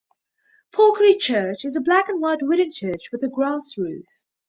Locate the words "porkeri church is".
0.73-1.75